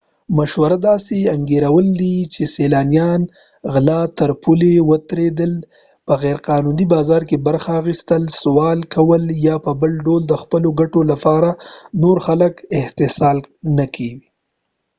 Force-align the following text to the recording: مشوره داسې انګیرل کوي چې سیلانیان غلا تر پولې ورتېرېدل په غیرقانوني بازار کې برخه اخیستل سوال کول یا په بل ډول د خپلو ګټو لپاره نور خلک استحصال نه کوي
مشوره 0.37 0.77
داسې 0.89 1.15
انګیرل 1.35 1.75
کوي 1.87 2.15
چې 2.33 2.41
سیلانیان 2.55 3.21
غلا 3.73 4.01
تر 4.17 4.29
پولې 4.43 4.73
ورتېرېدل 4.89 5.51
په 6.05 6.13
غیرقانوني 6.23 6.85
بازار 6.93 7.21
کې 7.29 7.37
برخه 7.47 7.71
اخیستل 7.81 8.23
سوال 8.41 8.79
کول 8.95 9.23
یا 9.47 9.55
په 9.65 9.71
بل 9.81 9.91
ډول 10.05 10.21
د 10.27 10.33
خپلو 10.41 10.69
ګټو 10.79 11.01
لپاره 11.11 11.49
نور 12.01 12.17
خلک 12.25 12.53
استحصال 12.79 13.37
نه 13.77 13.85
کوي 13.95 14.27